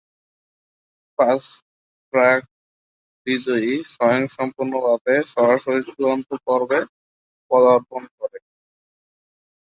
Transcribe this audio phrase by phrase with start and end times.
[1.19, 1.53] Fast
[2.13, 2.41] track
[3.27, 6.79] বিজয়ী স্বয়ংক্রিয়ভাবে সরাসরি চূড়ান্ত পর্বে
[7.51, 8.37] পদার্পণ করে।